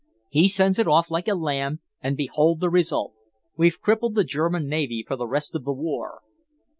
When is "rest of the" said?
5.27-5.73